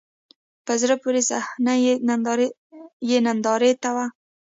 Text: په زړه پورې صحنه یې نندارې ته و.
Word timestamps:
په 0.65 0.73
زړه 0.81 0.95
پورې 1.03 1.21
صحنه 1.29 1.73
یې 1.85 1.93
نندارې 3.35 3.71
ته 3.83 3.89
و. 3.95 3.97